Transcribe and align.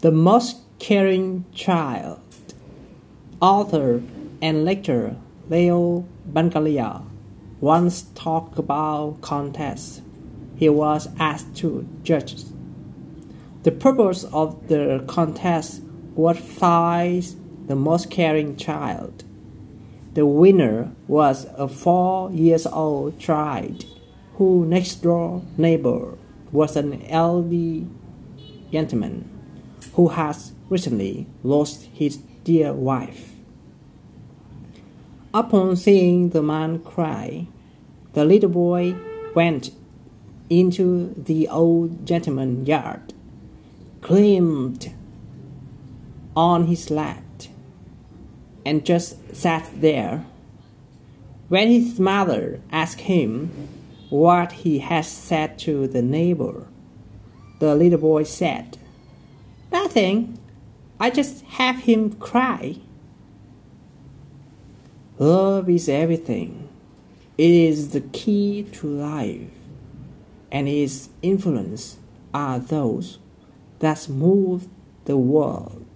The 0.00 0.12
Most 0.12 0.58
Caring 0.78 1.44
Child. 1.52 2.20
Author 3.40 4.00
and 4.40 4.64
lecturer 4.64 5.16
Leo 5.50 6.04
Buscaglia 6.32 7.02
once 7.60 8.02
talked 8.14 8.56
about 8.60 9.20
contests 9.22 10.00
he 10.54 10.68
was 10.68 11.08
asked 11.18 11.56
to 11.56 11.88
judge. 12.04 12.44
The 13.64 13.72
purpose 13.72 14.22
of 14.22 14.68
the 14.68 15.02
contest 15.08 15.82
was 16.14 16.38
find 16.38 17.24
the 17.66 17.74
most 17.74 18.08
caring 18.08 18.54
child. 18.54 19.24
The 20.14 20.26
winner 20.26 20.92
was 21.08 21.48
a 21.56 21.66
four 21.66 22.30
years 22.30 22.68
old 22.68 23.18
child 23.18 23.84
whose 24.34 24.68
next 24.68 25.02
door 25.02 25.42
neighbor 25.56 26.16
was 26.52 26.76
an 26.76 27.02
elderly 27.06 27.88
gentleman 28.70 29.37
who 29.98 30.06
has 30.10 30.52
recently 30.70 31.26
lost 31.42 31.82
his 31.92 32.18
dear 32.44 32.72
wife. 32.72 33.32
Upon 35.34 35.74
seeing 35.74 36.28
the 36.28 36.40
man 36.40 36.78
cry, 36.78 37.48
the 38.12 38.24
little 38.24 38.48
boy 38.48 38.94
went 39.34 39.72
into 40.48 41.12
the 41.16 41.48
old 41.48 42.06
gentleman's 42.06 42.68
yard, 42.68 43.12
climbed 44.00 44.94
on 46.36 46.68
his 46.68 46.92
lap, 46.92 47.24
and 48.64 48.86
just 48.86 49.34
sat 49.34 49.68
there. 49.74 50.24
When 51.48 51.66
his 51.72 51.98
mother 51.98 52.60
asked 52.70 53.00
him 53.00 53.50
what 54.10 54.52
he 54.52 54.78
had 54.78 55.06
said 55.06 55.58
to 55.66 55.88
the 55.88 56.02
neighbor, 56.02 56.68
the 57.58 57.74
little 57.74 57.98
boy 57.98 58.22
said, 58.22 58.77
Nothing. 59.88 60.38
I 61.00 61.08
just 61.08 61.42
have 61.46 61.84
him 61.84 62.12
cry. 62.12 62.76
Love 65.18 65.70
is 65.70 65.88
everything. 65.88 66.68
It 67.38 67.50
is 67.50 67.92
the 67.92 68.02
key 68.02 68.64
to 68.64 68.86
life, 68.86 69.48
and 70.52 70.68
its 70.68 71.08
influence 71.22 71.96
are 72.34 72.58
those 72.58 73.18
that 73.78 74.10
move 74.10 74.68
the 75.06 75.16
world. 75.16 75.86